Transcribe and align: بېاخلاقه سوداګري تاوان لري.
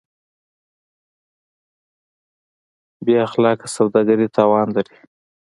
بېاخلاقه 3.05 3.67
سوداګري 3.77 4.27
تاوان 4.35 4.67
لري. 4.77 4.97